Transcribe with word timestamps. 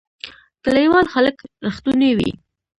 کلیوال 0.63 1.05
خلک 1.13 1.35
رښتونی 1.65 2.11
وی 2.17 2.31